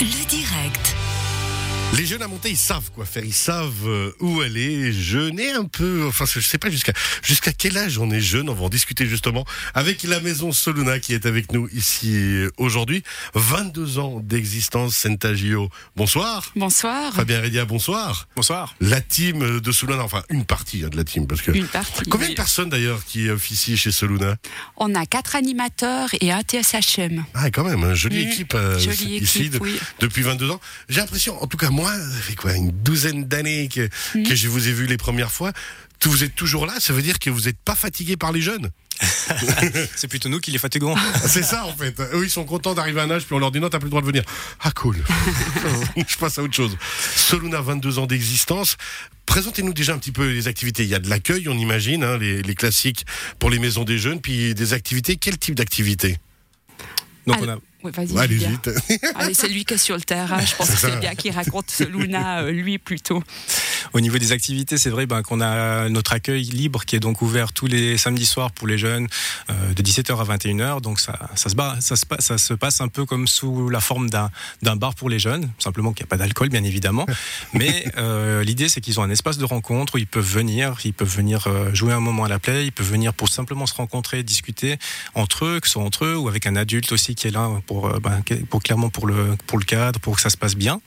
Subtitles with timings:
[0.00, 0.97] Le direct.
[1.96, 4.92] Les jeunes à monter, ils savent quoi faire, ils savent euh, où aller.
[4.92, 6.92] Je n'ai un peu, enfin, je sais pas jusqu'à
[7.24, 8.48] jusqu'à quel âge on est jeune.
[8.50, 12.50] On va en discuter justement avec la maison Soluna qui est avec nous ici euh,
[12.56, 13.02] aujourd'hui.
[13.34, 15.70] 22 ans d'existence, Sentagio.
[15.96, 16.52] Bonsoir.
[16.54, 17.12] Bonsoir.
[17.14, 18.28] Fabien Redia, bonsoir.
[18.36, 18.76] Bonsoir.
[18.80, 22.04] La team de Soluna, enfin une partie hein, de la team, parce que Une partie.
[22.08, 22.36] combien de oui.
[22.36, 24.36] personnes d'ailleurs qui officient chez Soluna?
[24.76, 27.24] On a quatre animateurs et un TSHM.
[27.34, 29.80] Ah, quand même, une jolie Mmh, équipe euh, jolie ici équipe, de- oui.
[30.00, 30.60] depuis 22 ans.
[30.88, 34.24] J'ai l'impression, en tout cas moi, ça fait quoi, une douzaine d'années que, Mmh.
[34.24, 35.52] que je vous ai vu les premières fois.
[36.04, 38.70] Vous êtes toujours là, ça veut dire que vous n'êtes pas fatigué par les jeunes
[39.96, 40.96] C'est plutôt nous qui les fatiguons.
[41.26, 42.00] C'est ça en fait.
[42.14, 43.86] Eux ils sont contents d'arriver à un âge, puis on leur dit non, t'as plus
[43.86, 44.22] le droit de venir.
[44.60, 44.96] Ah cool.
[45.96, 46.76] je passe à autre chose.
[47.14, 48.76] Soluna, 22 ans d'existence.
[49.26, 50.82] Présentez-nous déjà un petit peu les activités.
[50.82, 53.04] Il y a de l'accueil, on imagine, hein, les, les classiques
[53.38, 55.16] pour les maisons des jeunes, puis des activités.
[55.16, 56.18] Quel type d'activité?
[57.28, 58.26] Donc on a Oui, vas-y.
[58.34, 58.70] Vite.
[59.14, 60.40] Allez, c'est lui qui est sur le terrain.
[60.44, 63.22] Je pense que c'est bien qu'il raconte ce Luna, euh, lui plutôt.
[63.92, 67.22] Au niveau des activités, c'est vrai ben, qu'on a notre accueil libre qui est donc
[67.22, 69.06] ouvert tous les samedis soirs pour les jeunes
[69.50, 70.80] euh, de 17h à 21h.
[70.80, 73.68] Donc ça, ça, se bat, ça, se, passe- ça se passe un peu comme sous
[73.68, 74.30] la forme d'un
[74.62, 77.06] d'un bar pour les jeunes, simplement qu'il n'y a pas d'alcool bien évidemment.
[77.52, 80.92] Mais euh, l'idée c'est qu'ils ont un espace de rencontre où ils peuvent venir, ils
[80.92, 83.74] peuvent venir euh, jouer un moment à la play, ils peuvent venir pour simplement se
[83.74, 84.76] rencontrer, discuter
[85.14, 87.48] entre eux, que ce soit entre eux ou avec un adulte aussi qui est là
[87.66, 90.56] pour, euh, ben, pour clairement pour le, pour le cadre, pour que ça se passe
[90.56, 90.80] bien.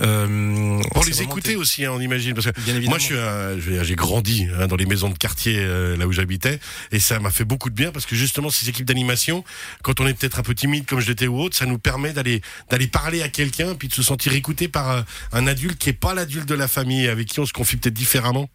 [0.00, 2.34] Euh, Pour les écouter aussi, hein, on imagine.
[2.34, 2.98] Parce que Bien évidemment.
[2.98, 6.60] moi, j'ai grandi hein, dans les maisons de quartier euh, là où j'habitais,
[6.92, 9.44] et ça m'a fait beaucoup de bien parce que justement, ces équipes d'animation,
[9.82, 12.12] quand on est peut-être un peu timide comme je l'étais ou autre, ça nous permet
[12.12, 12.40] d'aller
[12.70, 15.92] d'aller parler à quelqu'un, puis de se sentir écouté par euh, un adulte qui est
[15.94, 18.48] pas l'adulte de la famille, avec qui on se confie peut-être différemment.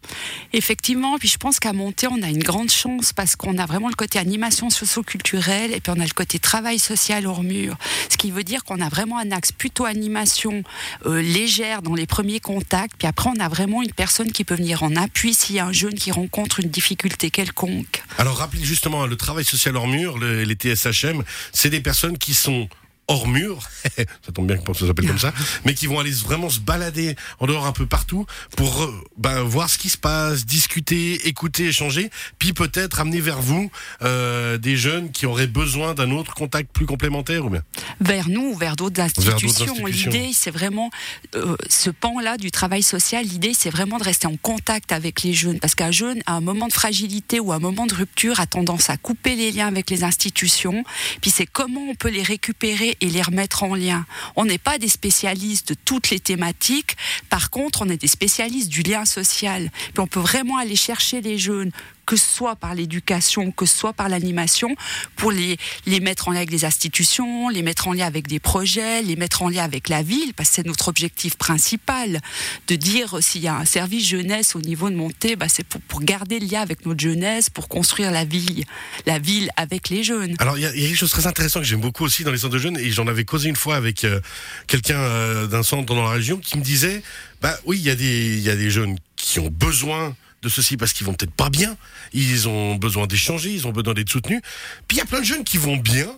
[0.52, 3.88] Effectivement, puis je pense qu'à monter, on a une grande chance parce qu'on a vraiment
[3.88, 7.76] le côté animation socio-culturelle et puis on a le côté travail social hors mur.
[8.08, 10.62] Ce qui veut dire qu'on a vraiment un axe plutôt animation
[11.06, 12.94] euh, légère dans les premiers contacts.
[12.96, 15.66] Puis après, on a vraiment une personne qui peut venir en appui s'il y a
[15.66, 18.02] un jeune qui rencontre une difficulté quelconque.
[18.18, 22.16] Alors, rappelez justement hein, le travail social hors mur, le- les TSHM, c'est des personnes
[22.18, 22.68] qui sont
[23.08, 25.32] hors mur, ça tombe bien que ça s'appelle comme ça,
[25.64, 28.26] mais qui vont aller vraiment se balader en dehors un peu partout
[28.56, 33.40] pour euh, ben, voir ce qui se passe, discuter, écouter, échanger, puis peut-être amener vers
[33.40, 33.70] vous
[34.02, 37.62] euh, des jeunes qui auraient besoin d'un autre contact plus complémentaire ou bien?
[38.00, 39.86] vers nous ou vers d'autres Vers d'autres institutions.
[39.86, 40.10] institutions.
[40.10, 40.90] L'idée, c'est vraiment
[41.34, 43.24] euh, ce pan-là du travail social.
[43.24, 46.40] L'idée, c'est vraiment de rester en contact avec les jeunes, parce qu'un jeune, à un
[46.40, 49.66] moment de fragilité ou à un moment de rupture, a tendance à couper les liens
[49.66, 50.84] avec les institutions.
[51.20, 54.04] Puis c'est comment on peut les récupérer et les remettre en lien.
[54.36, 56.96] On n'est pas des spécialistes de toutes les thématiques.
[57.30, 59.70] Par contre, on est des spécialistes du lien social.
[59.92, 61.72] Puis on peut vraiment aller chercher les jeunes
[62.06, 64.74] que ce soit par l'éducation, que ce soit par l'animation,
[65.16, 65.56] pour les,
[65.86, 69.16] les mettre en lien avec les institutions, les mettre en lien avec des projets, les
[69.16, 72.20] mettre en lien avec la ville, parce que c'est notre objectif principal,
[72.68, 76.02] de dire s'il y a un service jeunesse au niveau de montée, bah, c'est pour,
[76.02, 78.64] garder le lien avec notre jeunesse, pour construire la ville,
[79.06, 80.34] la ville avec les jeunes.
[80.38, 82.38] Alors, il y, a quelque chose de très intéressant que j'aime beaucoup aussi dans les
[82.38, 84.20] centres de jeunes, j'en avais causé une fois avec euh,
[84.66, 87.02] quelqu'un euh, d'un centre dans la région qui me disait,
[87.42, 90.76] bah oui, il y, a des- y a des jeunes qui ont besoin de ceci
[90.76, 91.76] parce qu'ils vont peut-être pas bien,
[92.12, 94.42] ils ont besoin d'échanger, ils ont besoin d'être soutenus.
[94.88, 96.08] Puis il y a plein de jeunes qui vont bien,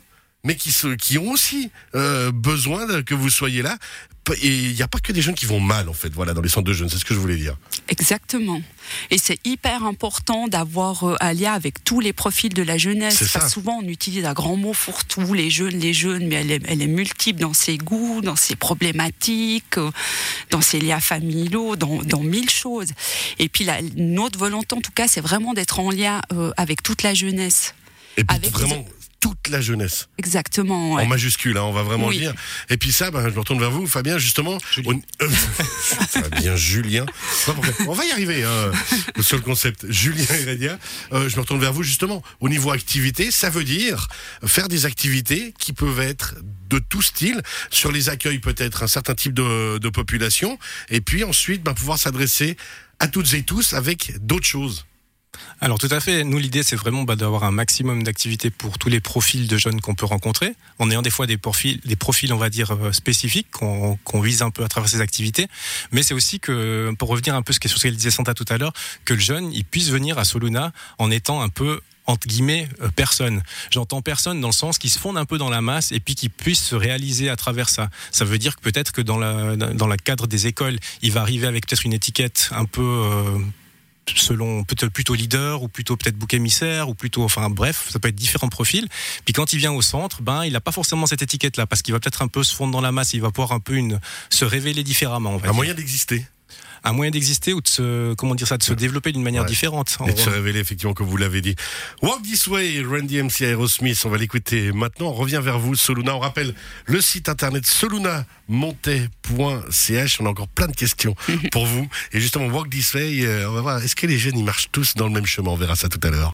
[0.47, 3.77] mais qui, se, qui ont aussi euh, besoin que vous soyez là.
[4.43, 6.41] Et il n'y a pas que des jeunes qui vont mal, en fait, voilà, dans
[6.41, 7.57] les centres de jeunes, c'est ce que je voulais dire.
[7.89, 8.61] Exactement.
[9.11, 13.25] Et c'est hyper important d'avoir euh, un lien avec tous les profils de la jeunesse.
[13.25, 13.39] Ça.
[13.39, 16.37] Parce que souvent, on utilise un grand mot pour tout, les jeunes, les jeunes, mais
[16.37, 19.91] elle est, elle est multiple dans ses goûts, dans ses problématiques, euh,
[20.51, 22.91] dans ses liens familiaux, dans, dans mille choses.
[23.39, 26.83] Et puis, la, notre volonté, en tout cas, c'est vraiment d'être en lien euh, avec
[26.83, 27.75] toute la jeunesse.
[28.17, 28.85] Et puis Avec vraiment,
[29.27, 30.09] toute la jeunesse.
[30.19, 30.95] Exactement.
[30.95, 31.03] ouais.
[31.03, 32.17] En majuscule, hein, on va vraiment Oui.
[32.19, 32.35] le dire.
[32.71, 34.59] Et puis ça, ben, je me retourne vers vous, Fabien, justement.
[34.71, 34.93] Julien.
[35.21, 35.29] On- euh,
[36.09, 37.07] Fabien, Julien.
[37.89, 38.71] On va y arriver hein,
[39.21, 39.91] sur le concept.
[39.91, 40.79] Julien Heredia,
[41.13, 42.23] euh, je me retourne vers vous, justement.
[42.41, 44.07] Au niveau activité, ça veut dire
[44.45, 46.35] faire des activités qui peuvent être
[46.69, 50.59] de tout style, sur les accueils peut-être un certain type de, de population,
[50.89, 52.57] et puis ensuite ben, pouvoir s'adresser
[52.99, 54.85] à toutes et tous avec d'autres choses.
[55.61, 56.25] Alors tout à fait.
[56.25, 59.81] Nous, l'idée, c'est vraiment bah, d'avoir un maximum d'activités pour tous les profils de jeunes
[59.81, 62.93] qu'on peut rencontrer, en ayant des fois des profils, des profils on va dire, euh,
[62.93, 65.49] spécifiques qu'on vise un peu à travers ces activités.
[65.93, 68.59] Mais c'est aussi que, pour revenir un peu sur ce qu'elle disait Santa tout à
[68.59, 68.73] l'heure,
[69.05, 72.89] que le jeune, il puisse venir à Soluna en étant un peu entre guillemets euh,
[72.95, 73.43] personne.
[73.71, 76.15] J'entends personne dans le sens qui se fonde un peu dans la masse et puis
[76.15, 77.91] qui puisse se réaliser à travers ça.
[78.11, 81.47] Ça veut dire que peut-être que dans la le cadre des écoles, il va arriver
[81.47, 83.39] avec peut-être une étiquette un peu euh,
[84.15, 88.09] selon peut-être plutôt leader ou plutôt peut-être bouc émissaire ou plutôt enfin bref ça peut
[88.09, 88.87] être différents profils
[89.25, 91.83] puis quand il vient au centre ben il n'a pas forcément cette étiquette là parce
[91.83, 93.75] qu'il va peut-être un peu se fondre dans la masse il va pouvoir un peu
[93.75, 94.01] une
[94.31, 95.55] se révéler différemment on va Un dire.
[95.55, 96.25] moyen d'exister.
[96.85, 99.49] Un moyen d'exister ou de se comment dire ça de se développer d'une manière Ouais.
[99.49, 101.55] différente en Et de se révéler, effectivement, comme vous l'avez dit.
[102.03, 105.07] Walk This Way, Randy MC Aerosmith, on va l'écouter maintenant.
[105.09, 106.15] On revient vers vous, Soluna.
[106.17, 106.55] On rappelle
[106.87, 110.21] le site internet solunamontais.ch.
[110.21, 111.15] On a encore plein de questions
[111.53, 111.89] pour vous.
[112.13, 114.69] Et justement, Walk This Way, euh, on va voir, est-ce que les jeunes, ils marchent
[114.73, 115.51] tous dans le même chemin?
[115.51, 116.25] On verra ça tout à l'heure.